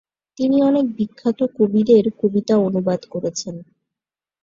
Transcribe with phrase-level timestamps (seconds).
[0.37, 3.55] তিনি অনেক বিখ্যাত কবিদের কবিতা অনুবাদ করেছেন।